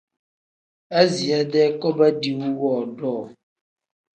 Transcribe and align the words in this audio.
Aziya-dee 0.99 1.69
koba 1.81 2.07
diiwu 2.21 2.47
woodoo. 2.61 3.23